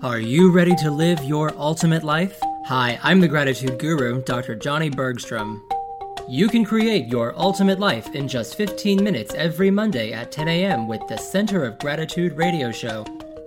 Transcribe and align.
Are 0.00 0.20
you 0.20 0.52
ready 0.52 0.76
to 0.76 0.92
live 0.92 1.24
your 1.24 1.52
ultimate 1.58 2.04
life? 2.04 2.38
Hi, 2.66 3.00
I'm 3.02 3.18
the 3.18 3.26
gratitude 3.26 3.80
guru, 3.80 4.22
Dr. 4.22 4.54
Johnny 4.54 4.90
Bergstrom. 4.90 5.60
You 6.28 6.46
can 6.46 6.64
create 6.64 7.08
your 7.08 7.36
ultimate 7.36 7.80
life 7.80 8.14
in 8.14 8.28
just 8.28 8.54
15 8.54 9.02
minutes 9.02 9.34
every 9.34 9.72
Monday 9.72 10.12
at 10.12 10.30
10 10.30 10.46
a.m. 10.46 10.86
with 10.86 11.00
the 11.08 11.16
Center 11.16 11.64
of 11.64 11.80
Gratitude 11.80 12.34
radio 12.34 12.70
show. 12.70 13.04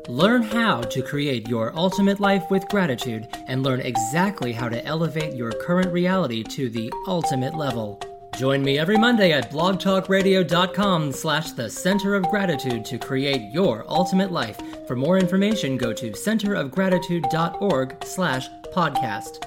Learn 0.09 0.43
how 0.43 0.81
to 0.81 1.01
create 1.01 1.47
your 1.47 1.71
ultimate 1.73 2.19
life 2.19 2.43
with 2.51 2.67
gratitude 2.67 3.29
and 3.47 3.63
learn 3.63 3.79
exactly 3.79 4.51
how 4.51 4.67
to 4.67 4.85
elevate 4.85 5.33
your 5.33 5.53
current 5.53 5.93
reality 5.93 6.43
to 6.43 6.69
the 6.69 6.91
ultimate 7.07 7.55
level. 7.55 7.97
Join 8.37 8.63
me 8.63 8.79
every 8.79 8.97
Monday 8.97 9.33
at 9.33 9.51
blogtalkradio.com 9.51 11.11
slash 11.11 11.51
the 11.51 11.69
center 11.69 12.15
of 12.15 12.27
gratitude 12.29 12.85
to 12.85 12.97
create 12.97 13.51
your 13.53 13.85
ultimate 13.87 14.31
life. 14.31 14.59
For 14.87 14.95
more 14.95 15.17
information, 15.19 15.77
go 15.77 15.93
to 15.93 16.11
centerofgratitude.org 16.11 18.03
slash 18.03 18.49
podcast. 18.73 19.45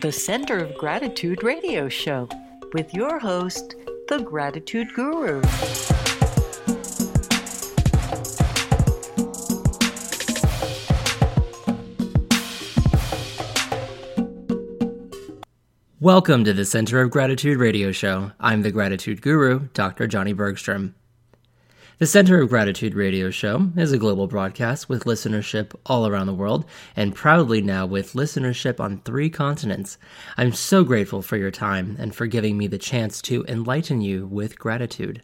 The 0.00 0.10
Center 0.10 0.58
of 0.58 0.76
Gratitude 0.76 1.44
radio 1.44 1.88
show 1.88 2.28
with 2.72 2.92
your 2.92 3.20
host, 3.20 3.76
the 4.08 4.18
Gratitude 4.18 4.92
Guru. 4.94 5.40
Welcome 16.02 16.42
to 16.46 16.52
the 16.52 16.64
Center 16.64 17.00
of 17.00 17.12
Gratitude 17.12 17.58
radio 17.58 17.92
show. 17.92 18.32
I'm 18.40 18.62
the 18.62 18.72
Gratitude 18.72 19.22
Guru, 19.22 19.68
Dr. 19.72 20.08
Johnny 20.08 20.32
Bergstrom. 20.32 20.96
The 21.98 22.08
Center 22.08 22.42
of 22.42 22.48
Gratitude 22.48 22.96
radio 22.96 23.30
show 23.30 23.70
is 23.76 23.92
a 23.92 23.98
global 23.98 24.26
broadcast 24.26 24.88
with 24.88 25.04
listenership 25.04 25.76
all 25.86 26.08
around 26.08 26.26
the 26.26 26.34
world 26.34 26.64
and 26.96 27.14
proudly 27.14 27.62
now 27.62 27.86
with 27.86 28.14
listenership 28.14 28.80
on 28.80 28.98
three 29.02 29.30
continents. 29.30 29.96
I'm 30.36 30.52
so 30.52 30.82
grateful 30.82 31.22
for 31.22 31.36
your 31.36 31.52
time 31.52 31.94
and 32.00 32.12
for 32.12 32.26
giving 32.26 32.58
me 32.58 32.66
the 32.66 32.78
chance 32.78 33.22
to 33.22 33.44
enlighten 33.44 34.00
you 34.00 34.26
with 34.26 34.58
gratitude. 34.58 35.22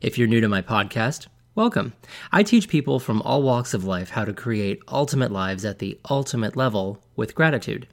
If 0.00 0.16
you're 0.16 0.28
new 0.28 0.40
to 0.40 0.48
my 0.48 0.62
podcast, 0.62 1.26
welcome. 1.56 1.94
I 2.30 2.44
teach 2.44 2.68
people 2.68 3.00
from 3.00 3.22
all 3.22 3.42
walks 3.42 3.74
of 3.74 3.82
life 3.82 4.10
how 4.10 4.24
to 4.24 4.32
create 4.32 4.84
ultimate 4.86 5.32
lives 5.32 5.64
at 5.64 5.80
the 5.80 5.98
ultimate 6.08 6.54
level 6.54 7.02
with 7.16 7.34
gratitude. 7.34 7.88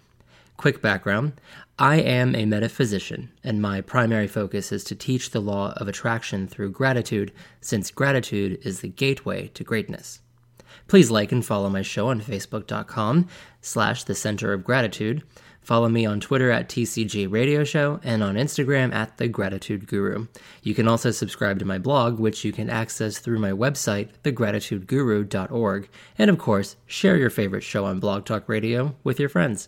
Quick 0.64 0.82
background 0.82 1.34
I 1.78 1.98
am 1.98 2.38
a 2.38 2.46
metaphysician, 2.46 3.30
and 3.44 3.62
my 3.62 3.82
primary 3.82 4.30
focus 4.30 4.72
is 4.72 4.86
to 4.86 4.96
teach 4.96 5.32
the 5.32 5.42
law 5.42 5.74
of 5.76 5.90
attraction 5.90 6.48
through 6.48 6.72
gratitude, 6.72 7.34
since 7.60 7.92
gratitude 7.92 8.58
is 8.62 8.80
the 8.80 8.88
gateway 8.88 9.50
to 9.56 9.64
greatness. 9.66 10.22
Please 10.88 11.12
like 11.12 11.34
and 11.34 11.46
follow 11.46 11.70
my 11.70 11.82
show 11.82 12.08
on 12.08 12.22
facebook.com 12.22 13.28
slash 13.60 14.06
the 14.06 14.16
center 14.16 14.54
of 14.54 14.64
gratitude. 14.64 15.24
Follow 15.60 15.90
me 15.90 16.06
on 16.06 16.22
Twitter 16.22 16.50
at 16.50 16.70
TCG 16.70 17.30
Radio 17.30 17.66
Show 17.66 18.00
and 18.02 18.24
on 18.24 18.36
Instagram 18.36 18.94
at 18.94 19.18
The 19.18 19.28
Gratitude 19.28 19.86
Guru. 19.86 20.28
You 20.62 20.74
can 20.74 20.88
also 20.88 21.12
subscribe 21.12 21.60
to 21.60 21.66
my 21.66 21.78
blog, 21.78 22.20
which 22.20 22.46
you 22.46 22.54
can 22.54 22.70
access 22.70 23.20
through 23.20 23.40
my 23.40 23.52
website, 23.52 24.12
thegratitudeguru.org. 24.24 25.90
And 26.18 26.30
of 26.30 26.38
course, 26.38 26.78
share 26.86 27.18
your 27.18 27.30
favorite 27.30 27.64
show 27.64 27.84
on 27.84 28.00
Blog 28.00 28.24
Talk 28.24 28.48
Radio 28.48 28.96
with 29.04 29.20
your 29.20 29.28
friends. 29.28 29.68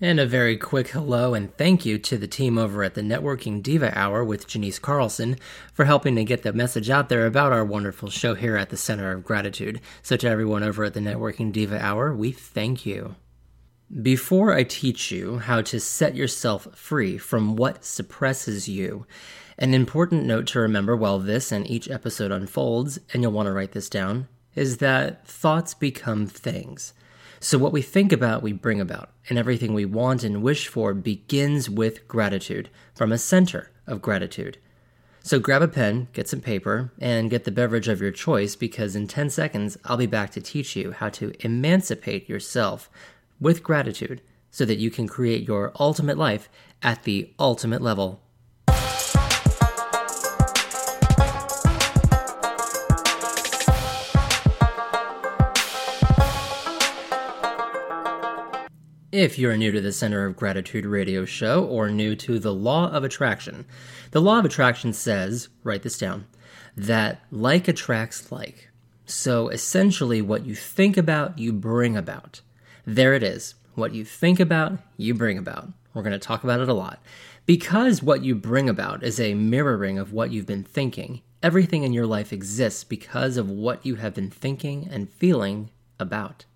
And 0.00 0.18
a 0.18 0.26
very 0.26 0.56
quick 0.56 0.88
hello 0.88 1.34
and 1.34 1.56
thank 1.56 1.86
you 1.86 1.98
to 1.98 2.18
the 2.18 2.26
team 2.26 2.58
over 2.58 2.82
at 2.82 2.94
the 2.94 3.00
Networking 3.00 3.62
Diva 3.62 3.96
Hour 3.96 4.24
with 4.24 4.48
Janice 4.48 4.80
Carlson 4.80 5.36
for 5.72 5.84
helping 5.84 6.16
to 6.16 6.24
get 6.24 6.42
the 6.42 6.52
message 6.52 6.90
out 6.90 7.08
there 7.08 7.26
about 7.26 7.52
our 7.52 7.64
wonderful 7.64 8.10
show 8.10 8.34
here 8.34 8.56
at 8.56 8.70
the 8.70 8.76
Center 8.76 9.12
of 9.12 9.22
Gratitude. 9.22 9.80
So, 10.02 10.16
to 10.16 10.28
everyone 10.28 10.64
over 10.64 10.82
at 10.82 10.94
the 10.94 11.00
Networking 11.00 11.52
Diva 11.52 11.80
Hour, 11.80 12.12
we 12.12 12.32
thank 12.32 12.84
you. 12.84 13.14
Before 14.02 14.52
I 14.52 14.64
teach 14.64 15.12
you 15.12 15.38
how 15.38 15.62
to 15.62 15.78
set 15.78 16.16
yourself 16.16 16.66
free 16.74 17.16
from 17.16 17.54
what 17.54 17.84
suppresses 17.84 18.68
you, 18.68 19.06
an 19.58 19.74
important 19.74 20.24
note 20.24 20.48
to 20.48 20.58
remember 20.58 20.96
while 20.96 21.20
this 21.20 21.52
and 21.52 21.70
each 21.70 21.88
episode 21.88 22.32
unfolds, 22.32 22.98
and 23.12 23.22
you'll 23.22 23.30
want 23.30 23.46
to 23.46 23.52
write 23.52 23.70
this 23.70 23.88
down, 23.88 24.26
is 24.56 24.78
that 24.78 25.24
thoughts 25.28 25.72
become 25.72 26.26
things. 26.26 26.94
So, 27.44 27.58
what 27.58 27.74
we 27.74 27.82
think 27.82 28.10
about, 28.10 28.42
we 28.42 28.54
bring 28.54 28.80
about, 28.80 29.10
and 29.28 29.36
everything 29.36 29.74
we 29.74 29.84
want 29.84 30.24
and 30.24 30.42
wish 30.42 30.66
for 30.66 30.94
begins 30.94 31.68
with 31.68 32.08
gratitude, 32.08 32.70
from 32.94 33.12
a 33.12 33.18
center 33.18 33.70
of 33.86 34.00
gratitude. 34.00 34.56
So, 35.22 35.38
grab 35.38 35.60
a 35.60 35.68
pen, 35.68 36.08
get 36.14 36.26
some 36.26 36.40
paper, 36.40 36.90
and 36.98 37.28
get 37.28 37.44
the 37.44 37.50
beverage 37.50 37.86
of 37.86 38.00
your 38.00 38.12
choice 38.12 38.56
because 38.56 38.96
in 38.96 39.08
10 39.08 39.28
seconds, 39.28 39.76
I'll 39.84 39.98
be 39.98 40.06
back 40.06 40.30
to 40.30 40.40
teach 40.40 40.74
you 40.74 40.92
how 40.92 41.10
to 41.10 41.34
emancipate 41.40 42.30
yourself 42.30 42.88
with 43.38 43.62
gratitude 43.62 44.22
so 44.50 44.64
that 44.64 44.78
you 44.78 44.90
can 44.90 45.06
create 45.06 45.46
your 45.46 45.70
ultimate 45.78 46.16
life 46.16 46.48
at 46.82 47.02
the 47.02 47.30
ultimate 47.38 47.82
level. 47.82 48.22
If 59.14 59.38
you're 59.38 59.56
new 59.56 59.70
to 59.70 59.80
the 59.80 59.92
Center 59.92 60.26
of 60.26 60.34
Gratitude 60.34 60.84
radio 60.84 61.24
show 61.24 61.64
or 61.64 61.88
new 61.88 62.16
to 62.16 62.40
the 62.40 62.52
Law 62.52 62.90
of 62.90 63.04
Attraction, 63.04 63.64
the 64.10 64.20
Law 64.20 64.40
of 64.40 64.44
Attraction 64.44 64.92
says, 64.92 65.50
write 65.62 65.84
this 65.84 65.96
down, 65.96 66.26
that 66.76 67.20
like 67.30 67.68
attracts 67.68 68.32
like. 68.32 68.70
So 69.06 69.50
essentially, 69.50 70.20
what 70.20 70.44
you 70.44 70.56
think 70.56 70.96
about, 70.96 71.38
you 71.38 71.52
bring 71.52 71.96
about. 71.96 72.40
There 72.84 73.14
it 73.14 73.22
is. 73.22 73.54
What 73.76 73.94
you 73.94 74.04
think 74.04 74.40
about, 74.40 74.80
you 74.96 75.14
bring 75.14 75.38
about. 75.38 75.68
We're 75.94 76.02
going 76.02 76.12
to 76.12 76.18
talk 76.18 76.42
about 76.42 76.58
it 76.58 76.68
a 76.68 76.74
lot. 76.74 77.00
Because 77.46 78.02
what 78.02 78.24
you 78.24 78.34
bring 78.34 78.68
about 78.68 79.04
is 79.04 79.20
a 79.20 79.34
mirroring 79.34 79.96
of 79.96 80.12
what 80.12 80.32
you've 80.32 80.44
been 80.44 80.64
thinking, 80.64 81.22
everything 81.40 81.84
in 81.84 81.92
your 81.92 82.08
life 82.08 82.32
exists 82.32 82.82
because 82.82 83.36
of 83.36 83.48
what 83.48 83.86
you 83.86 83.94
have 83.94 84.14
been 84.14 84.30
thinking 84.30 84.88
and 84.90 85.08
feeling 85.08 85.70
about. 86.00 86.46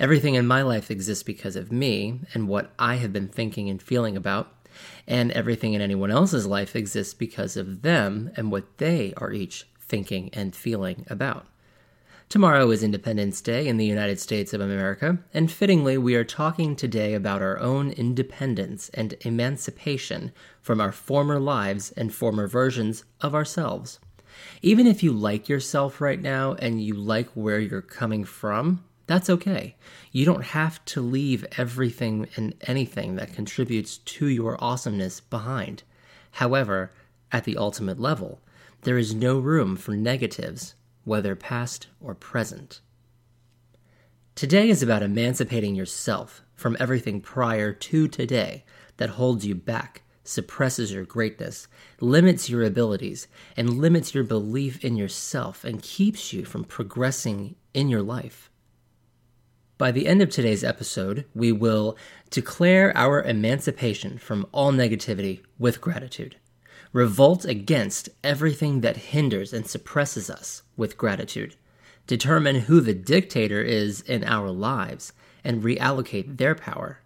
Everything 0.00 0.34
in 0.34 0.46
my 0.46 0.62
life 0.62 0.90
exists 0.90 1.22
because 1.22 1.56
of 1.56 1.70
me 1.70 2.20
and 2.34 2.48
what 2.48 2.72
I 2.78 2.96
have 2.96 3.12
been 3.12 3.28
thinking 3.28 3.68
and 3.70 3.80
feeling 3.80 4.16
about, 4.16 4.52
and 5.06 5.30
everything 5.32 5.74
in 5.74 5.80
anyone 5.80 6.10
else's 6.10 6.46
life 6.46 6.74
exists 6.74 7.14
because 7.14 7.56
of 7.56 7.82
them 7.82 8.30
and 8.36 8.50
what 8.50 8.78
they 8.78 9.14
are 9.16 9.32
each 9.32 9.66
thinking 9.78 10.30
and 10.32 10.56
feeling 10.56 11.06
about. 11.08 11.46
Tomorrow 12.28 12.70
is 12.70 12.82
Independence 12.82 13.40
Day 13.40 13.68
in 13.68 13.76
the 13.76 13.84
United 13.84 14.18
States 14.18 14.52
of 14.52 14.60
America, 14.60 15.18
and 15.32 15.52
fittingly, 15.52 15.98
we 15.98 16.16
are 16.16 16.24
talking 16.24 16.74
today 16.74 17.14
about 17.14 17.42
our 17.42 17.60
own 17.60 17.90
independence 17.90 18.88
and 18.94 19.14
emancipation 19.20 20.32
from 20.60 20.80
our 20.80 20.90
former 20.90 21.38
lives 21.38 21.92
and 21.92 22.12
former 22.12 22.48
versions 22.48 23.04
of 23.20 23.34
ourselves. 23.34 24.00
Even 24.62 24.86
if 24.86 25.02
you 25.02 25.12
like 25.12 25.48
yourself 25.48 26.00
right 26.00 26.20
now 26.20 26.54
and 26.54 26.82
you 26.82 26.94
like 26.94 27.28
where 27.34 27.60
you're 27.60 27.82
coming 27.82 28.24
from, 28.24 28.82
that's 29.06 29.28
okay. 29.28 29.76
You 30.12 30.24
don't 30.24 30.44
have 30.44 30.84
to 30.86 31.00
leave 31.00 31.44
everything 31.58 32.28
and 32.36 32.54
anything 32.62 33.16
that 33.16 33.34
contributes 33.34 33.98
to 33.98 34.28
your 34.28 34.62
awesomeness 34.62 35.20
behind. 35.20 35.82
However, 36.32 36.92
at 37.30 37.44
the 37.44 37.56
ultimate 37.56 38.00
level, 38.00 38.40
there 38.82 38.98
is 38.98 39.14
no 39.14 39.38
room 39.38 39.76
for 39.76 39.96
negatives, 39.96 40.74
whether 41.04 41.34
past 41.34 41.88
or 42.00 42.14
present. 42.14 42.80
Today 44.34 44.68
is 44.68 44.82
about 44.82 45.02
emancipating 45.02 45.74
yourself 45.74 46.42
from 46.54 46.76
everything 46.80 47.20
prior 47.20 47.72
to 47.72 48.08
today 48.08 48.64
that 48.96 49.10
holds 49.10 49.46
you 49.46 49.54
back, 49.54 50.02
suppresses 50.22 50.92
your 50.92 51.04
greatness, 51.04 51.68
limits 52.00 52.48
your 52.48 52.64
abilities, 52.64 53.28
and 53.56 53.78
limits 53.78 54.14
your 54.14 54.24
belief 54.24 54.84
in 54.84 54.96
yourself 54.96 55.64
and 55.64 55.82
keeps 55.82 56.32
you 56.32 56.44
from 56.44 56.64
progressing 56.64 57.54
in 57.74 57.88
your 57.88 58.02
life. 58.02 58.50
By 59.76 59.90
the 59.90 60.06
end 60.06 60.22
of 60.22 60.30
today's 60.30 60.62
episode, 60.62 61.24
we 61.34 61.50
will 61.50 61.96
declare 62.30 62.96
our 62.96 63.20
emancipation 63.20 64.18
from 64.18 64.46
all 64.52 64.70
negativity 64.70 65.40
with 65.58 65.80
gratitude, 65.80 66.36
revolt 66.92 67.44
against 67.44 68.08
everything 68.22 68.82
that 68.82 68.96
hinders 68.96 69.52
and 69.52 69.66
suppresses 69.66 70.30
us 70.30 70.62
with 70.76 70.96
gratitude, 70.96 71.56
determine 72.06 72.60
who 72.60 72.80
the 72.80 72.94
dictator 72.94 73.60
is 73.62 74.00
in 74.02 74.22
our 74.22 74.48
lives, 74.48 75.12
and 75.42 75.64
reallocate 75.64 76.36
their 76.36 76.54
power. 76.54 77.00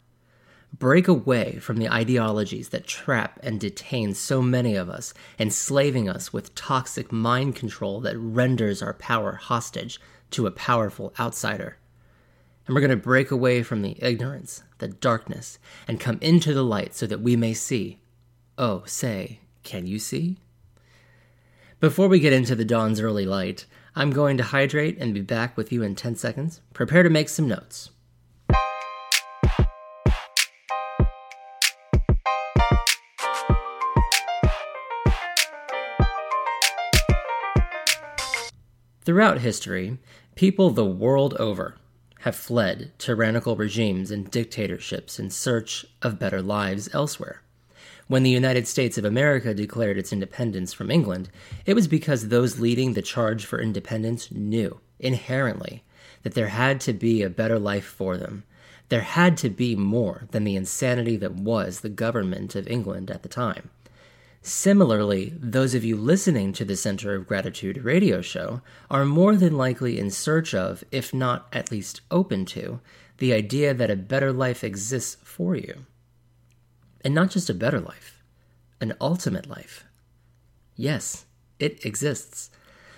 Break 0.79 1.09
away 1.09 1.59
from 1.61 1.79
the 1.79 1.89
ideologies 1.89 2.69
that 2.69 2.87
trap 2.87 3.41
and 3.43 3.59
detain 3.59 4.13
so 4.13 4.43
many 4.43 4.77
of 4.77 4.91
us, 4.91 5.15
enslaving 5.39 6.07
us 6.07 6.35
with 6.35 6.55
toxic 6.55 7.11
mind 7.11 7.57
control 7.57 8.03
that 8.03 8.19
renders 8.19 8.83
our 8.83 8.93
power 8.93 9.37
hostage 9.37 9.99
to 10.33 10.47
a 10.47 10.51
powerful 10.51 11.15
outsider 11.19 11.79
And 12.69 12.75
we're 12.75 12.83
going 12.83 12.91
to 12.91 12.97
break 12.97 13.31
away 13.31 13.63
from 13.63 13.81
the 13.81 13.97
ignorance, 13.99 14.63
the 14.77 14.89
darkness, 14.89 15.59
and 15.89 15.99
come 15.99 16.19
into 16.21 16.53
the 16.53 16.63
light 16.63 16.95
so 16.95 17.07
that 17.07 17.23
we 17.23 17.35
may 17.35 17.55
see. 17.55 17.99
Oh, 18.59 18.83
say, 18.85 19.41
can 19.63 19.87
you 19.87 19.99
see? 19.99 20.37
Before 21.81 22.09
we 22.09 22.21
get 22.21 22.35
into 22.35 22.55
the 22.55 22.67
dawn's 22.67 23.01
early 23.01 23.25
light, 23.25 23.65
I'm 23.97 24.11
going 24.11 24.37
to 24.37 24.43
hydrate 24.43 24.99
and 24.99 25.15
be 25.15 25.23
back 25.23 25.57
with 25.57 25.73
you 25.73 25.83
in 25.83 25.95
10 25.95 26.17
seconds. 26.17 26.61
Prepare 26.75 27.05
to 27.05 27.09
make 27.09 27.31
some 27.31 27.49
notes. 27.49 27.89
Throughout 39.07 39.39
history, 39.39 39.97
people 40.35 40.69
the 40.69 40.85
world 40.85 41.33
over 41.41 41.77
have 42.21 42.37
fled 42.37 42.93
tyrannical 42.99 43.57
regimes 43.57 44.11
and 44.11 44.31
dictatorships 44.31 45.19
in 45.19 45.31
search 45.31 45.87
of 46.03 46.19
better 46.19 46.43
lives 46.43 46.89
elsewhere. 46.93 47.43
When 48.09 48.23
the 48.23 48.31
United 48.31 48.67
States 48.67 48.97
of 48.97 49.05
America 49.05 49.53
declared 49.53 49.99
its 49.99 50.13
independence 50.13 50.73
from 50.73 50.91
England, 50.91 51.29
it 51.67 51.75
was 51.75 51.87
because 51.87 52.29
those 52.29 52.59
leading 52.59 52.95
the 52.95 53.03
charge 53.03 53.45
for 53.45 53.61
independence 53.61 54.33
knew, 54.33 54.81
inherently, 54.99 55.85
that 56.23 56.35
there 56.35 56.49
had 56.49 56.81
to 56.83 56.93
be 56.93 57.23
a 57.23 57.29
better 57.29 57.59
life 57.59 57.85
for 57.85 58.17
them. 58.17 58.45
There 58.89 59.03
had 59.03 59.37
to 59.39 59.51
be 59.51 59.77
more 59.77 60.25
than 60.31 60.45
the 60.45 60.57
insanity 60.57 61.17
that 61.19 61.35
was 61.35 61.81
the 61.81 61.91
government 61.91 62.55
of 62.55 62.67
England 62.67 63.11
at 63.11 63.23
the 63.23 63.29
time. 63.29 63.69
Similarly, 64.43 65.35
those 65.37 65.75
of 65.75 65.85
you 65.85 65.97
listening 65.97 66.53
to 66.55 66.65
the 66.65 66.77
Center 66.77 67.15
of 67.15 67.27
Gratitude 67.27 67.79
radio 67.85 68.21
show 68.21 68.63
are 68.89 69.05
more 69.05 69.37
than 69.37 69.57
likely 69.57 69.99
in 69.99 70.11
search 70.11 70.55
of, 70.55 70.85
if 70.93 71.13
not 71.13 71.49
at 71.53 71.73
least 71.73 72.03
open 72.11 72.45
to, 72.47 72.81
the 73.19 73.33
idea 73.33 73.75
that 73.75 73.91
a 73.91 73.97
better 73.97 74.33
life 74.33 74.63
exists 74.63 75.17
for 75.25 75.57
you. 75.57 75.85
And 77.05 77.15
not 77.15 77.31
just 77.31 77.51
a 77.51 77.55
better 77.55 77.81
life, 77.81 78.23
an 78.81 78.95
ultimate 79.01 79.49
life. 79.49 79.85
Yes, 80.77 81.27
it 81.59 81.85
exists. 81.85 82.51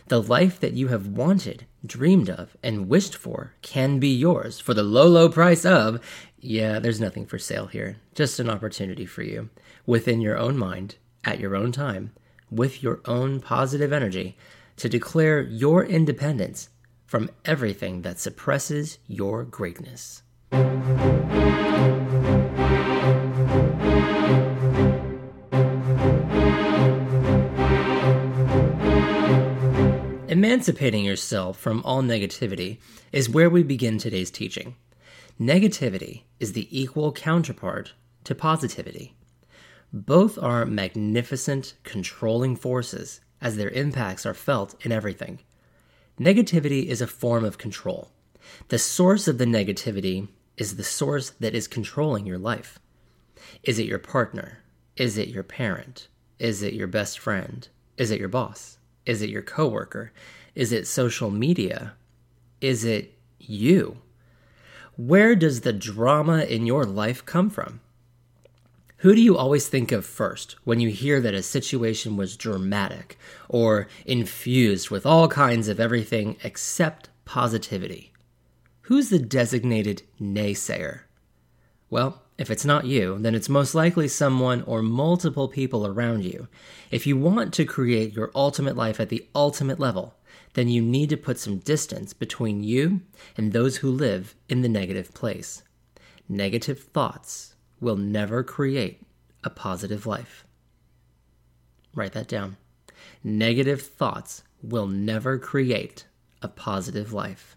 The 0.09 0.23
life 0.23 0.61
that 0.61 0.75
you 0.75 0.89
have 0.89 1.07
wanted, 1.07 1.65
dreamed 1.87 2.29
of, 2.29 2.57
and 2.63 2.89
wished 2.89 3.17
for 3.17 3.55
can 3.63 3.99
be 3.99 4.09
yours 4.09 4.61
for 4.61 4.75
the 4.75 4.83
low, 4.83 5.07
low 5.07 5.31
price 5.31 5.65
of, 5.65 6.01
yeah, 6.39 6.79
there's 6.79 7.01
nothing 7.01 7.25
for 7.25 7.39
sale 7.39 7.67
here, 7.67 7.97
just 8.15 8.41
an 8.41 8.51
opportunity 8.51 9.07
for 9.07 9.23
you, 9.23 9.49
within 9.87 10.21
your 10.21 10.37
own 10.37 10.59
mind 10.59 10.97
at 11.25 11.41
your 11.41 11.57
own 11.57 11.73
time, 11.73 12.13
with 12.51 12.83
your 12.83 13.01
own 13.05 13.41
positive 13.41 13.93
energy, 13.93 14.37
to 14.77 14.89
declare 14.89 15.43
your 15.43 15.85
independence 15.85 16.69
from 17.07 17.31
everything 17.45 18.03
that 18.03 18.19
suppresses 18.19 18.99
your 19.07 19.45
greatness. 19.45 20.23
Emancipating 30.29 31.05
yourself 31.05 31.59
from 31.59 31.83
all 31.85 32.03
negativity 32.03 32.79
is 33.13 33.29
where 33.29 33.51
we 33.51 33.63
begin 33.63 33.99
today's 33.99 34.31
teaching. 34.31 34.77
Negativity 35.41 36.23
is 36.39 36.53
the 36.53 36.69
equal 36.71 37.13
counterpart 37.13 37.93
to 38.25 38.35
positivity. 38.35 39.15
Both 39.93 40.39
are 40.39 40.65
magnificent, 40.67 41.75
controlling 41.83 42.55
forces 42.55 43.21
as 43.41 43.57
their 43.57 43.71
impacts 43.71 44.25
are 44.25 44.35
felt 44.35 44.75
in 44.85 44.93
everything. 44.93 45.41
Negativity 46.19 46.87
is 46.87 47.01
a 47.01 47.07
form 47.07 47.45
of 47.45 47.59
control. 47.59 48.11
The 48.69 48.79
source 48.79 49.27
of 49.27 49.39
the 49.39 49.47
negativity 49.47 50.29
is 50.57 50.77
the 50.77 50.85
source 50.85 51.31
that 51.41 51.55
is 51.55 51.67
controlling 51.67 52.27
your 52.27 52.39
life. 52.39 52.79
Is 53.63 53.79
it 53.79 53.87
your 53.87 53.99
partner? 53.99 54.59
Is 54.97 55.19
it 55.19 55.29
your 55.29 55.43
parent? 55.43 56.09
Is 56.39 56.63
it 56.63 56.75
your 56.75 56.87
best 56.87 57.19
friend? 57.19 57.67
Is 57.97 58.11
it 58.11 58.21
your 58.21 58.29
boss? 58.29 58.79
Is 59.07 59.23
it 59.23 59.31
your 59.31 59.43
coworker? 59.43 60.13
Is 60.55 60.73
it 60.73 60.87
social 60.87 61.31
media? 61.31 61.95
Is 62.61 62.85
it 62.85 63.19
you? 63.39 63.99
Where 64.97 65.35
does 65.35 65.63
the 65.63 65.73
drama 65.73 66.45
in 66.45 66.67
your 66.67 66.85
life 66.85 67.25
come 67.25 67.51
from? 67.51 67.81
Who 69.00 69.14
do 69.14 69.23
you 69.23 69.35
always 69.35 69.67
think 69.67 69.93
of 69.93 70.05
first 70.05 70.56
when 70.64 70.79
you 70.79 70.91
hear 70.91 71.23
that 71.23 71.32
a 71.32 71.43
situation 71.43 72.19
was 72.19 72.37
dramatic 72.37 73.17
or 73.49 73.88
infused 74.05 74.91
with 74.91 75.06
all 75.06 75.26
kinds 75.26 75.69
of 75.69 75.81
everything 75.81 76.37
except 76.44 77.08
positivity? 77.25 78.12
Who's 78.82 79.08
the 79.08 79.19
designated 79.19 80.02
naysayer? 80.20 81.05
Well, 81.88 82.20
if 82.37 82.50
it's 82.50 82.67
not 82.67 82.85
you, 82.85 83.17
then 83.19 83.35
it's 83.35 83.49
most 83.49 83.75
likely 83.75 84.06
someone 84.06 84.61
or 84.64 84.82
multiple 84.82 85.49
people 85.49 85.87
around 85.87 86.26
you. 86.26 86.49
If 86.91 87.06
you 87.06 87.17
want 87.17 87.55
to 87.55 87.64
create 87.64 88.12
your 88.12 88.31
ultimate 88.35 88.76
life 88.76 89.00
at 89.00 89.08
the 89.08 89.26
ultimate 89.35 89.81
level, 89.81 90.14
then 90.52 90.69
you 90.69 90.82
need 90.82 91.08
to 91.08 91.17
put 91.17 91.38
some 91.38 91.56
distance 91.56 92.12
between 92.12 92.62
you 92.62 93.00
and 93.35 93.55
those 93.55 93.79
who 93.79 93.91
live 93.91 94.35
in 94.50 94.61
the 94.61 94.69
negative 94.69 95.14
place. 95.14 95.62
Negative 96.29 96.79
thoughts, 96.79 97.55
will 97.81 97.97
never 97.97 98.43
create 98.43 99.03
a 99.43 99.50
positive 99.50 100.06
life. 100.06 100.44
Write 101.94 102.12
that 102.12 102.29
down. 102.29 102.56
Negative 103.25 103.81
thoughts 103.81 104.43
will 104.62 104.87
never 104.87 105.38
create 105.38 106.05
a 106.43 106.49
positive 106.49 107.12
life. 107.12 107.56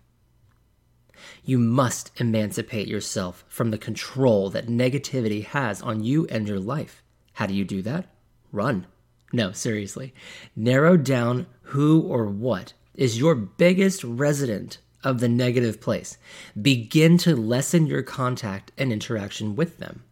You 1.44 1.58
must 1.58 2.12
emancipate 2.20 2.88
yourself 2.88 3.46
from 3.48 3.72
the 3.72 3.78
control 3.78 4.50
that 4.50 4.68
negativity 4.68 5.46
has 5.46 5.82
on 5.82 6.04
you 6.04 6.26
and 6.28 6.48
your 6.48 6.60
life. 6.60 7.04
How 7.34 7.46
do 7.46 7.54
you 7.54 7.66
do 7.66 7.82
that? 7.84 8.08
Run. 8.52 8.88
No, 9.32 9.52
seriously. 9.52 10.14
Narrow 10.56 10.98
down 10.98 11.48
who 11.64 12.02
or 12.02 12.26
what 12.26 12.74
is 12.94 13.20
your 13.20 13.36
biggest 13.36 14.04
resident 14.04 14.78
of 15.04 15.20
the 15.20 15.30
negative 15.30 15.82
place. 15.82 16.18
Begin 16.60 17.18
to 17.20 17.36
lessen 17.36 17.88
your 17.88 18.04
contact 18.04 18.72
and 18.78 18.92
interaction 18.92 19.56
with 19.56 19.78
them 19.78 20.04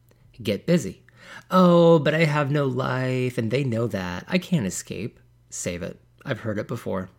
get 0.44 0.66
busy. 0.66 1.04
Oh, 1.50 2.00
but 2.00 2.14
I 2.14 2.26
have 2.26 2.52
no 2.52 2.66
life, 2.66 3.38
and 3.38 3.52
they 3.52 3.64
know 3.64 3.88
that. 3.88 4.26
I 4.28 4.38
can't 4.38 4.66
escape. 4.66 5.20
Save 5.50 5.82
it. 5.84 6.00
I've 6.26 6.42
heard 6.42 6.58
it 6.58 6.68
before. 6.68 7.10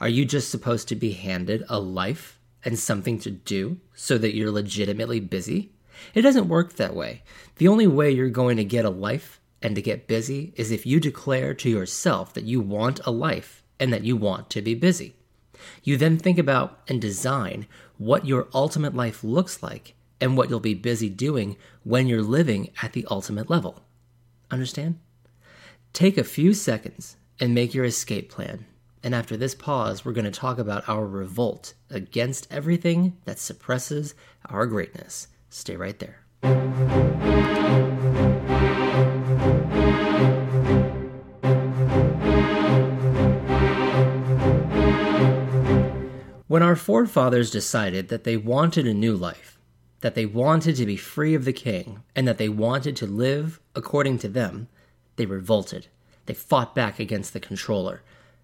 Are 0.00 0.08
you 0.08 0.24
just 0.24 0.50
supposed 0.50 0.88
to 0.88 0.96
be 0.96 1.12
handed 1.12 1.64
a 1.68 1.78
life 1.78 2.38
and 2.64 2.78
something 2.78 3.18
to 3.20 3.30
do 3.30 3.78
so 3.94 4.18
that 4.18 4.34
you're 4.34 4.50
legitimately 4.50 5.20
busy? 5.20 5.72
It 6.14 6.22
doesn't 6.22 6.48
work 6.48 6.74
that 6.74 6.94
way. 6.94 7.22
The 7.56 7.68
only 7.68 7.86
way 7.86 8.10
you're 8.10 8.30
going 8.30 8.56
to 8.56 8.64
get 8.64 8.84
a 8.84 8.90
life 8.90 9.40
and 9.62 9.74
to 9.74 9.82
get 9.82 10.08
busy 10.08 10.52
is 10.56 10.70
if 10.70 10.86
you 10.86 11.00
declare 11.00 11.54
to 11.54 11.70
yourself 11.70 12.34
that 12.34 12.44
you 12.44 12.60
want 12.60 13.00
a 13.04 13.10
life 13.10 13.62
and 13.78 13.92
that 13.92 14.04
you 14.04 14.16
want 14.16 14.50
to 14.50 14.62
be 14.62 14.74
busy. 14.74 15.16
You 15.82 15.96
then 15.96 16.18
think 16.18 16.38
about 16.38 16.80
and 16.88 17.00
design 17.00 17.66
what 17.98 18.26
your 18.26 18.48
ultimate 18.52 18.94
life 18.94 19.24
looks 19.24 19.62
like 19.62 19.94
and 20.20 20.36
what 20.36 20.50
you'll 20.50 20.60
be 20.60 20.74
busy 20.74 21.08
doing 21.08 21.56
when 21.84 22.06
you're 22.06 22.22
living 22.22 22.70
at 22.82 22.92
the 22.92 23.06
ultimate 23.10 23.50
level. 23.50 23.82
Understand? 24.50 24.98
Take 25.92 26.18
a 26.18 26.24
few 26.24 26.54
seconds 26.54 27.16
and 27.40 27.54
make 27.54 27.74
your 27.74 27.84
escape 27.84 28.30
plan. 28.30 28.66
And 29.02 29.14
after 29.14 29.36
this 29.36 29.54
pause, 29.54 30.04
we're 30.04 30.12
going 30.12 30.24
to 30.24 30.30
talk 30.30 30.58
about 30.58 30.88
our 30.88 31.06
revolt 31.06 31.74
against 31.90 32.46
everything 32.50 33.16
that 33.24 33.38
suppresses 33.38 34.14
our 34.48 34.66
greatness. 34.66 35.28
Stay 35.48 35.76
right 35.76 35.98
there. 35.98 36.22
When 46.48 46.62
our 46.62 46.76
forefathers 46.76 47.50
decided 47.50 48.08
that 48.08 48.24
they 48.24 48.36
wanted 48.36 48.86
a 48.86 48.94
new 48.94 49.14
life, 49.14 49.55
that 50.00 50.14
they 50.14 50.26
wanted 50.26 50.76
to 50.76 50.86
be 50.86 50.96
free 50.96 51.34
of 51.34 51.44
the 51.44 51.52
king 51.52 52.02
and 52.14 52.28
that 52.28 52.38
they 52.38 52.48
wanted 52.48 52.96
to 52.96 53.06
live 53.06 53.60
according 53.74 54.18
to 54.18 54.28
them, 54.28 54.68
they 55.16 55.26
revolted. 55.26 55.88
They 56.26 56.34
fought 56.34 56.74
back 56.74 56.98
against 56.98 57.32
the 57.32 57.40
controller. 57.40 58.02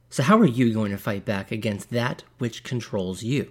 So, 0.08 0.22
how 0.22 0.38
are 0.38 0.46
you 0.46 0.72
going 0.72 0.90
to 0.92 0.98
fight 0.98 1.24
back 1.24 1.50
against 1.50 1.90
that 1.90 2.22
which 2.38 2.64
controls 2.64 3.22
you? 3.22 3.50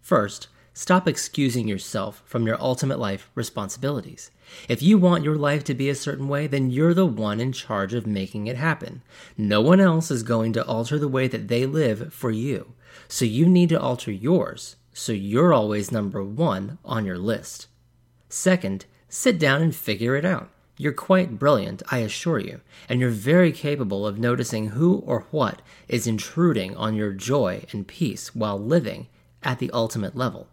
First, 0.00 0.48
stop 0.74 1.06
excusing 1.06 1.68
yourself 1.68 2.22
from 2.24 2.46
your 2.46 2.60
ultimate 2.60 2.98
life 2.98 3.30
responsibilities. 3.34 4.30
If 4.68 4.82
you 4.82 4.98
want 4.98 5.24
your 5.24 5.36
life 5.36 5.64
to 5.64 5.74
be 5.74 5.88
a 5.88 5.94
certain 5.94 6.28
way, 6.28 6.46
then 6.46 6.70
you're 6.70 6.94
the 6.94 7.06
one 7.06 7.40
in 7.40 7.52
charge 7.52 7.94
of 7.94 8.06
making 8.06 8.46
it 8.46 8.56
happen. 8.56 9.02
No 9.36 9.60
one 9.60 9.80
else 9.80 10.10
is 10.10 10.22
going 10.22 10.52
to 10.54 10.64
alter 10.66 10.98
the 10.98 11.08
way 11.08 11.28
that 11.28 11.48
they 11.48 11.66
live 11.66 12.12
for 12.12 12.30
you. 12.30 12.74
So 13.08 13.24
you 13.24 13.46
need 13.46 13.68
to 13.70 13.80
alter 13.80 14.10
yours 14.10 14.76
so 14.92 15.12
you're 15.12 15.54
always 15.54 15.92
number 15.92 16.22
one 16.22 16.78
on 16.84 17.04
your 17.04 17.18
list. 17.18 17.66
Second, 18.28 18.86
sit 19.08 19.38
down 19.38 19.62
and 19.62 19.74
figure 19.74 20.16
it 20.16 20.24
out. 20.24 20.50
You're 20.76 20.92
quite 20.92 21.38
brilliant, 21.38 21.82
I 21.90 21.98
assure 21.98 22.38
you, 22.38 22.60
and 22.88 22.98
you're 22.98 23.10
very 23.10 23.52
capable 23.52 24.06
of 24.06 24.18
noticing 24.18 24.68
who 24.68 24.96
or 25.06 25.26
what 25.30 25.62
is 25.86 26.06
intruding 26.06 26.76
on 26.76 26.94
your 26.94 27.12
joy 27.12 27.64
and 27.72 27.86
peace 27.86 28.34
while 28.34 28.58
living 28.58 29.06
at 29.42 29.58
the 29.58 29.70
ultimate 29.72 30.16
level. 30.16 30.48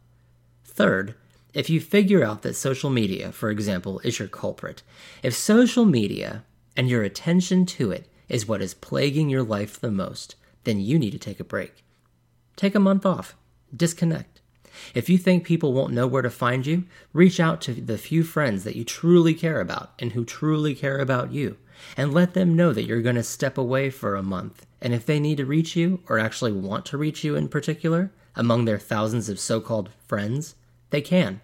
Third, 0.66 1.16
if 1.54 1.70
you 1.70 1.82
figure 1.82 2.24
out 2.24 2.42
that 2.44 2.56
social 2.56 2.90
media, 2.90 3.32
for 3.32 3.50
example, 3.50 4.00
is 4.04 4.20
your 4.20 4.28
culprit, 4.28 4.84
if 5.24 5.34
social 5.34 5.86
media 5.86 6.44
and 6.78 6.90
your 6.90 7.04
attention 7.04 7.66
to 7.66 7.92
it 7.92 8.08
is 8.28 8.48
what 8.48 8.62
is 8.62 8.74
plaguing 8.74 9.30
your 9.30 9.44
life 9.44 9.80
the 9.80 9.90
most, 9.90 10.36
then 10.64 10.80
you 10.80 11.00
need 11.00 11.12
to 11.12 11.18
take 11.18 11.40
a 11.40 11.44
break. 11.44 11.84
Take 12.56 12.76
a 12.76 12.80
month 12.80 13.06
off. 13.06 13.36
Disconnect. 13.76 14.42
If 14.94 15.10
you 15.10 15.18
think 15.18 15.44
people 15.44 15.74
won't 15.74 15.94
know 15.94 16.08
where 16.08 16.22
to 16.22 16.30
find 16.30 16.66
you, 16.66 16.86
reach 17.14 17.40
out 17.40 17.62
to 17.62 17.74
the 17.74 17.98
few 17.98 18.24
friends 18.24 18.64
that 18.64 18.76
you 18.76 18.84
truly 18.84 19.34
care 19.34 19.60
about 19.60 19.92
and 20.00 20.14
who 20.14 20.24
truly 20.24 20.74
care 20.76 21.00
about 21.00 21.32
you, 21.32 21.58
and 21.98 22.14
let 22.14 22.34
them 22.34 22.56
know 22.56 22.74
that 22.74 22.86
you're 22.86 23.02
going 23.02 23.16
to 23.16 23.24
step 23.24 23.58
away 23.58 23.90
for 23.90 24.16
a 24.16 24.24
month. 24.24 24.66
And 24.82 24.94
if 24.94 25.06
they 25.06 25.20
need 25.20 25.38
to 25.38 25.46
reach 25.46 25.76
you, 25.76 26.02
or 26.08 26.20
actually 26.20 26.52
want 26.52 26.86
to 26.88 26.98
reach 26.98 27.24
you 27.24 27.36
in 27.36 27.50
particular, 27.50 28.12
among 28.36 28.66
their 28.66 28.80
thousands 28.80 29.28
of 29.28 29.40
so 29.40 29.60
called 29.60 29.90
friends, 30.08 30.56
they 30.92 31.02
can. 31.02 31.42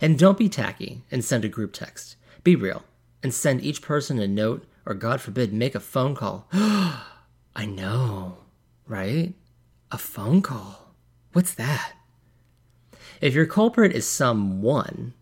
And 0.00 0.18
don't 0.18 0.38
be 0.38 0.48
tacky 0.48 1.02
and 1.10 1.24
send 1.24 1.44
a 1.44 1.48
group 1.48 1.72
text. 1.72 2.16
Be 2.44 2.54
real 2.54 2.84
and 3.22 3.34
send 3.34 3.62
each 3.62 3.82
person 3.82 4.18
a 4.18 4.28
note, 4.28 4.64
or 4.86 4.94
God 4.94 5.20
forbid, 5.20 5.52
make 5.52 5.74
a 5.74 5.80
phone 5.80 6.14
call. 6.14 6.46
I 6.52 7.66
know, 7.66 8.38
right? 8.86 9.34
A 9.90 9.98
phone 9.98 10.42
call. 10.42 10.87
What's 11.32 11.54
that? 11.54 11.92
If 13.20 13.34
your 13.34 13.46
culprit 13.46 13.92
is 13.92 14.06
someone, 14.06 15.12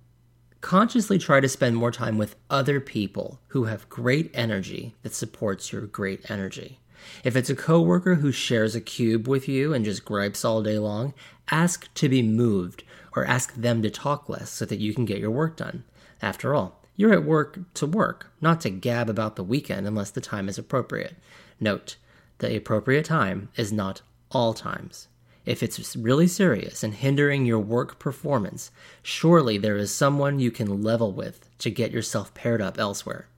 consciously 0.61 1.19
try 1.19 1.41
to 1.41 1.49
spend 1.49 1.77
more 1.77 1.91
time 1.91 2.19
with 2.19 2.37
other 2.49 2.81
people 2.81 3.41
who 3.49 3.65
have 3.65 3.89
great 3.89 4.31
energy 4.35 4.95
that 5.03 5.15
supports 5.15 5.73
your 5.73 5.83
great 5.83 6.31
energy. 6.31 6.79
If 7.25 7.37
it's 7.37 7.51
a 7.51 7.57
coworker 7.57 8.17
who 8.17 8.33
shares 8.33 8.75
a 8.75 8.81
cube 8.81 9.29
with 9.29 9.49
you 9.49 9.73
and 9.75 9.85
just 9.85 10.05
gripes 10.05 10.45
all 10.45 10.63
day 10.63 10.79
long, 10.79 11.15
ask 11.51 11.93
to 11.95 12.09
be 12.09 12.23
moved 12.23 12.85
or 13.15 13.25
ask 13.25 13.55
them 13.55 13.83
to 13.83 13.91
talk 13.91 14.29
less 14.29 14.51
so 14.51 14.65
that 14.65 14.79
you 14.79 14.95
can 14.95 15.05
get 15.05 15.19
your 15.19 15.31
work 15.31 15.57
done. 15.57 15.85
After 16.23 16.55
all, 16.55 16.83
you're 16.97 17.13
at 17.13 17.25
work 17.25 17.59
to 17.75 17.87
work, 17.87 18.33
not 18.41 18.61
to 18.63 18.71
gab 18.71 19.09
about 19.09 19.37
the 19.37 19.45
weekend 19.45 19.87
unless 19.87 20.11
the 20.11 20.21
time 20.21 20.49
is 20.49 20.59
appropriate. 20.59 21.17
Note, 21.61 21.97
the 22.39 22.57
appropriate 22.57 23.05
time 23.05 23.51
is 23.57 23.73
not 23.73 24.03
all 24.31 24.55
times. 24.55 25.09
If 25.47 25.63
it's 25.63 25.95
really 25.95 26.27
serious 26.27 26.83
and 26.83 26.93
hindering 26.93 27.47
your 27.47 27.61
work 27.61 28.01
performance, 28.01 28.73
surely 29.03 29.57
there 29.57 29.77
is 29.77 29.95
someone 29.95 30.41
you 30.41 30.51
can 30.51 30.83
level 30.83 31.13
with 31.13 31.49
to 31.59 31.71
get 31.71 31.93
yourself 31.93 32.35
paired 32.35 32.61
up 32.61 32.79
elsewhere. 32.79 33.29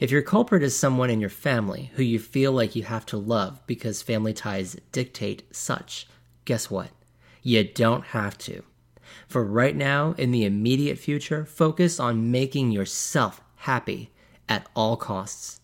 If 0.00 0.10
your 0.10 0.22
culprit 0.22 0.62
is 0.62 0.76
someone 0.76 1.10
in 1.10 1.20
your 1.20 1.30
family 1.30 1.90
who 1.94 2.02
you 2.02 2.18
feel 2.18 2.52
like 2.52 2.74
you 2.74 2.84
have 2.84 3.04
to 3.06 3.18
love 3.18 3.60
because 3.66 4.00
family 4.00 4.32
ties 4.32 4.78
dictate 4.92 5.42
such, 5.54 6.08
guess 6.46 6.70
what? 6.70 6.88
You 7.42 7.64
don't 7.64 8.06
have 8.06 8.38
to. 8.38 8.62
For 9.28 9.44
right 9.44 9.76
now, 9.76 10.14
in 10.16 10.30
the 10.30 10.44
immediate 10.44 10.98
future, 10.98 11.44
focus 11.44 12.00
on 12.00 12.30
making 12.30 12.70
yourself 12.70 13.42
happy 13.56 14.10
at 14.48 14.66
all 14.74 14.96
costs. 14.96 15.60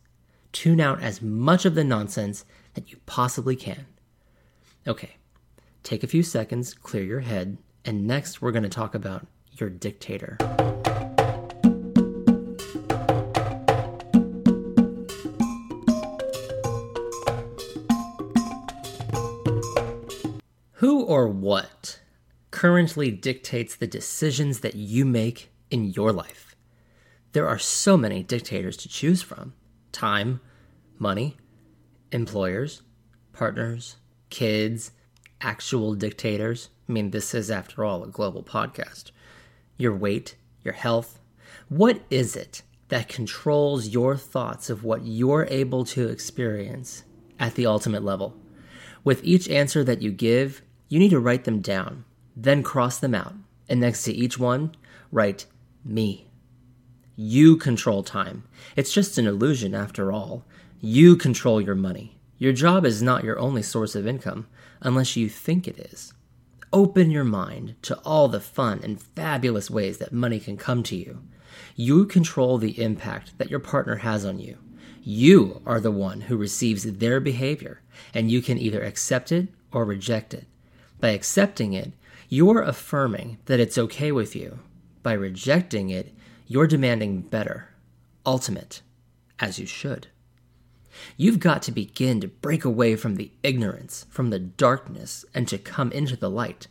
Tune 0.52 0.80
out 0.80 1.02
as 1.02 1.22
much 1.22 1.64
of 1.64 1.74
the 1.74 1.84
nonsense 1.84 2.44
that 2.74 2.90
you 2.90 2.98
possibly 3.06 3.56
can. 3.56 3.86
Okay, 4.86 5.16
take 5.86 6.02
a 6.02 6.08
few 6.08 6.22
seconds, 6.24 6.74
clear 6.74 7.04
your 7.04 7.20
head, 7.20 7.58
and 7.84 8.08
next 8.08 8.42
we're 8.42 8.50
going 8.50 8.64
to 8.64 8.68
talk 8.68 8.96
about 8.96 9.24
your 9.52 9.70
dictator. 9.70 10.36
Who 20.72 21.04
or 21.04 21.28
what 21.28 22.00
currently 22.50 23.12
dictates 23.12 23.76
the 23.76 23.86
decisions 23.86 24.60
that 24.60 24.74
you 24.74 25.04
make 25.04 25.52
in 25.70 25.84
your 25.84 26.12
life? 26.12 26.56
There 27.30 27.46
are 27.46 27.60
so 27.60 27.96
many 27.96 28.24
dictators 28.24 28.76
to 28.78 28.88
choose 28.88 29.22
from 29.22 29.54
time, 29.92 30.40
money, 30.98 31.36
employers, 32.10 32.82
partners, 33.32 33.96
kids, 34.30 34.90
actual 35.46 35.94
dictators. 35.94 36.70
I 36.88 36.92
mean, 36.92 37.12
this 37.12 37.32
is, 37.32 37.50
after 37.50 37.84
all, 37.84 38.02
a 38.02 38.08
global 38.08 38.42
podcast. 38.42 39.12
Your 39.78 39.94
weight, 39.94 40.34
your 40.64 40.74
health. 40.74 41.20
What 41.68 42.00
is 42.10 42.34
it 42.34 42.62
that 42.88 43.08
controls 43.08 43.88
your 43.88 44.16
thoughts 44.16 44.68
of 44.68 44.82
what 44.82 45.06
you're 45.06 45.46
able 45.48 45.84
to 45.86 46.08
experience 46.08 47.04
at 47.38 47.54
the 47.54 47.66
ultimate 47.66 48.02
level? 48.02 48.34
With 49.04 49.22
each 49.22 49.48
answer 49.48 49.84
that 49.84 50.02
you 50.02 50.10
give, 50.10 50.62
you 50.88 50.98
need 50.98 51.10
to 51.10 51.20
write 51.20 51.44
them 51.44 51.60
down, 51.60 52.04
then 52.36 52.64
cross 52.64 52.98
them 52.98 53.14
out, 53.14 53.34
and 53.68 53.80
next 53.80 54.02
to 54.04 54.12
each 54.12 54.38
one, 54.38 54.74
write 55.12 55.46
me. 55.84 56.26
You 57.14 57.56
control 57.56 58.02
time. 58.02 58.44
It's 58.74 58.92
just 58.92 59.16
an 59.16 59.26
illusion 59.26 59.74
after 59.74 60.12
all. 60.12 60.44
You 60.80 61.16
control 61.16 61.60
your 61.60 61.76
money. 61.76 62.15
Your 62.38 62.52
job 62.52 62.84
is 62.84 63.02
not 63.02 63.24
your 63.24 63.38
only 63.38 63.62
source 63.62 63.94
of 63.94 64.06
income, 64.06 64.46
unless 64.80 65.16
you 65.16 65.28
think 65.28 65.66
it 65.66 65.78
is. 65.78 66.12
Open 66.72 67.10
your 67.10 67.24
mind 67.24 67.76
to 67.82 67.96
all 68.00 68.28
the 68.28 68.40
fun 68.40 68.80
and 68.82 69.00
fabulous 69.00 69.70
ways 69.70 69.98
that 69.98 70.12
money 70.12 70.38
can 70.38 70.56
come 70.56 70.82
to 70.84 70.96
you. 70.96 71.22
You 71.74 72.04
control 72.04 72.58
the 72.58 72.82
impact 72.82 73.38
that 73.38 73.50
your 73.50 73.60
partner 73.60 73.96
has 73.96 74.24
on 74.24 74.38
you. 74.38 74.58
You 75.02 75.62
are 75.64 75.80
the 75.80 75.92
one 75.92 76.22
who 76.22 76.36
receives 76.36 76.84
their 76.84 77.20
behavior, 77.20 77.80
and 78.12 78.30
you 78.30 78.42
can 78.42 78.58
either 78.58 78.82
accept 78.82 79.32
it 79.32 79.48
or 79.72 79.84
reject 79.84 80.34
it. 80.34 80.46
By 81.00 81.10
accepting 81.10 81.72
it, 81.72 81.92
you're 82.28 82.62
affirming 82.62 83.38
that 83.46 83.60
it's 83.60 83.78
okay 83.78 84.10
with 84.10 84.34
you. 84.34 84.58
By 85.02 85.12
rejecting 85.12 85.90
it, 85.90 86.12
you're 86.48 86.66
demanding 86.66 87.22
better, 87.22 87.70
ultimate, 88.26 88.82
as 89.38 89.58
you 89.58 89.66
should. 89.66 90.08
You've 91.16 91.40
got 91.40 91.62
to 91.62 91.72
begin 91.72 92.20
to 92.20 92.28
break 92.28 92.64
away 92.64 92.96
from 92.96 93.16
the 93.16 93.30
ignorance, 93.42 94.06
from 94.10 94.30
the 94.30 94.38
darkness, 94.38 95.24
and 95.34 95.46
to 95.48 95.58
come 95.58 95.92
into 95.92 96.16
the 96.16 96.30
light. 96.30 96.66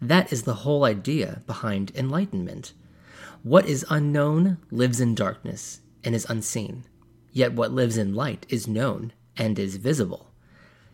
That 0.00 0.32
is 0.32 0.42
the 0.42 0.54
whole 0.54 0.84
idea 0.84 1.42
behind 1.46 1.92
enlightenment. 1.94 2.72
What 3.42 3.66
is 3.66 3.86
unknown 3.90 4.58
lives 4.70 5.00
in 5.00 5.14
darkness 5.14 5.80
and 6.04 6.14
is 6.14 6.26
unseen, 6.28 6.84
yet 7.32 7.52
what 7.52 7.72
lives 7.72 7.96
in 7.96 8.14
light 8.14 8.46
is 8.48 8.68
known 8.68 9.12
and 9.36 9.58
is 9.58 9.76
visible. 9.76 10.30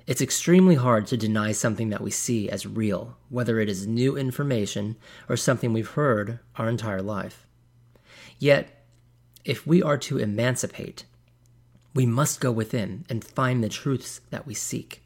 It's 0.06 0.20
extremely 0.20 0.76
hard 0.76 1.08
to 1.08 1.16
deny 1.16 1.50
something 1.50 1.90
that 1.90 2.00
we 2.00 2.12
see 2.12 2.48
as 2.48 2.66
real, 2.66 3.16
whether 3.28 3.58
it 3.58 3.68
is 3.68 3.88
new 3.88 4.16
information 4.16 4.96
or 5.28 5.36
something 5.36 5.72
we've 5.72 5.90
heard 5.90 6.38
our 6.54 6.68
entire 6.68 7.02
life. 7.02 7.46
Yet, 8.38 8.84
if 9.44 9.66
we 9.66 9.82
are 9.82 9.98
to 9.98 10.18
emancipate, 10.18 11.04
we 11.96 12.04
must 12.04 12.40
go 12.40 12.52
within 12.52 13.06
and 13.08 13.24
find 13.24 13.64
the 13.64 13.70
truths 13.70 14.20
that 14.28 14.46
we 14.46 14.52
seek. 14.52 15.02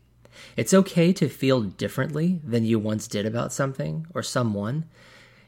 It's 0.57 0.75
okay 0.75 1.13
to 1.13 1.29
feel 1.29 1.63
differently 1.63 2.41
than 2.45 2.65
you 2.65 2.81
once 2.81 3.07
did 3.07 3.25
about 3.25 3.53
something 3.53 4.09
or 4.13 4.25
someone. 4.25 4.87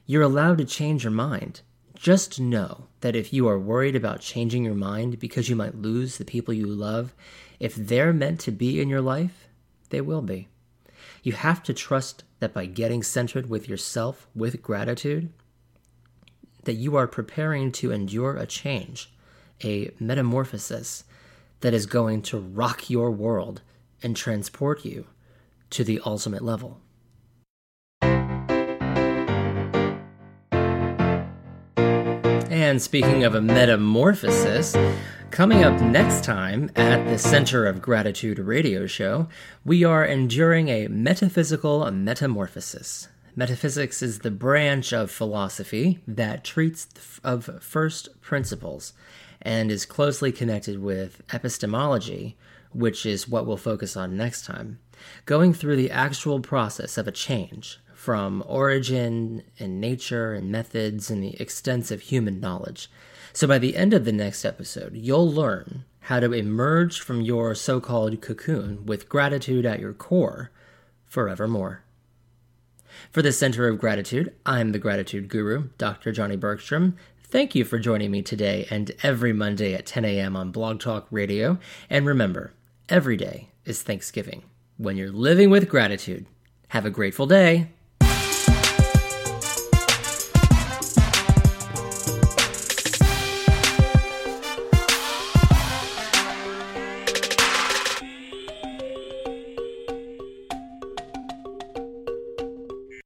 You're 0.07 0.23
allowed 0.23 0.59
to 0.59 0.65
change 0.65 1.03
your 1.03 1.11
mind. 1.11 1.61
Just 1.97 2.39
know 2.39 2.87
that 3.01 3.17
if 3.17 3.33
you 3.33 3.49
are 3.49 3.59
worried 3.59 3.97
about 3.97 4.21
changing 4.21 4.65
your 4.65 4.75
mind 4.75 5.19
because 5.19 5.49
you 5.49 5.57
might 5.57 5.75
lose 5.75 6.17
the 6.17 6.25
people 6.25 6.55
you 6.55 6.67
love, 6.67 7.13
if 7.59 7.75
they're 7.75 8.13
meant 8.13 8.39
to 8.41 8.53
be 8.53 8.81
in 8.81 8.89
your 8.89 9.01
life, 9.01 9.49
they 9.91 10.01
will 10.01 10.23
be. 10.23 10.47
You 11.25 11.33
have 11.33 11.63
to 11.65 11.75
trust 11.75 12.23
that 12.39 12.55
by 12.55 12.67
getting 12.67 13.03
centered 13.03 13.49
with 13.49 13.69
yourself 13.69 14.29
with 14.35 14.63
gratitude, 14.63 15.33
that 16.65 16.75
you 16.75 16.95
are 16.95 17.09
preparing 17.09 17.73
to 17.73 17.91
endure 17.91 18.37
a 18.37 18.47
change, 18.47 19.13
a 19.65 19.91
metamorphosis 19.99 21.03
that 21.62 21.75
is 21.75 21.87
going 21.87 22.23
to 22.23 22.38
rock 22.38 22.90
your 22.90 23.11
world 23.11 23.62
and 24.02 24.14
transport 24.16 24.85
you 24.85 25.07
to 25.71 25.83
the 25.83 26.00
ultimate 26.04 26.42
level. 26.42 26.81
And 32.50 32.83
speaking 32.83 33.25
of 33.25 33.35
a 33.35 33.40
metamorphosis, 33.40 34.76
coming 35.31 35.64
up 35.64 35.81
next 35.81 36.23
time 36.25 36.71
at 36.76 37.04
the 37.09 37.19
Center 37.19 37.64
of 37.66 37.81
Gratitude 37.81 38.38
radio 38.38 38.87
show, 38.87 39.28
we 39.64 39.85
are 39.85 40.04
enduring 40.04 40.69
a 40.69 40.88
metaphysical 40.88 41.90
metamorphosis. 41.90 43.09
Metaphysics 43.35 44.02
is 44.02 44.19
the 44.19 44.31
branch 44.31 44.92
of 44.92 45.11
philosophy 45.11 46.00
that 46.07 46.45
treats 46.45 46.87
of 47.25 47.49
first 47.62 48.21
principles 48.21 48.92
and 49.43 49.71
is 49.71 49.85
closely 49.85 50.33
connected 50.33 50.81
with 50.81 51.21
epistemology, 51.33 52.37
which 52.73 53.05
is 53.05 53.29
what 53.29 53.47
we'll 53.47 53.57
focus 53.57 53.97
on 53.97 54.17
next 54.17 54.45
time. 54.45 54.79
Going 55.27 55.53
through 55.53 55.77
the 55.77 55.91
actual 55.91 56.41
process 56.41 56.97
of 56.97 57.07
a 57.07 57.13
change 57.13 57.79
from 57.95 58.43
origin 58.47 59.43
and 59.59 59.81
nature 59.81 60.33
and 60.33 60.51
methods 60.51 61.11
and 61.11 61.23
the 61.23 61.41
extensive 61.41 62.01
human 62.03 62.41
knowledge. 62.41 62.91
So 63.33 63.47
by 63.47 63.59
the 63.59 63.77
end 63.77 63.95
of 63.95 64.05
the 64.05 64.13
next 64.13 64.45
episode, 64.45 64.95
you'll 64.95 65.31
learn 65.31 65.85
how 66.07 66.21
to 66.21 66.33
emerge 66.33 67.01
from 67.01 67.21
your 67.21 67.55
so 67.55 67.81
called 67.81 68.21
cocoon 68.21 68.85
with 68.87 69.09
gratitude 69.09 69.65
at 69.65 69.79
your 69.79 69.93
core 69.93 70.51
forevermore. 71.07 71.85
For 73.11 73.23
the 73.23 73.33
Center 73.33 73.69
of 73.69 73.79
Gratitude, 73.79 74.35
I'm 74.45 74.73
the 74.73 74.79
Gratitude 74.79 75.29
Guru, 75.29 75.69
Dr. 75.79 76.13
Johnny 76.13 76.37
Bergstrom. 76.37 76.97
Thank 77.33 77.55
you 77.55 77.65
for 77.65 77.79
joining 77.79 78.11
me 78.11 78.21
today 78.21 78.67
and 78.69 78.93
every 79.03 79.33
Monday 79.33 79.73
at 79.73 79.87
10 79.87 80.05
a.m. 80.05 80.37
on 80.37 80.51
Blog 80.51 80.81
Talk 80.81 81.07
Radio. 81.11 81.59
And 81.89 82.05
remember, 82.05 82.53
every 82.91 83.17
day 83.17 83.49
is 83.65 83.83
Thanksgiving. 83.83 84.43
When 84.77 84.99
you're 84.99 85.11
living 85.11 85.49
with 85.49 85.67
gratitude, 85.67 86.27
have 86.69 86.85
a 86.85 86.91
grateful 86.91 87.27
day. 87.27 87.71